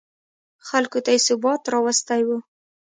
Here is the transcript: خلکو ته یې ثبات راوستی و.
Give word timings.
خلکو 0.67 0.99
ته 1.05 1.09
یې 1.15 1.23
ثبات 1.27 1.61
راوستی 1.73 2.21
و. 2.27 2.29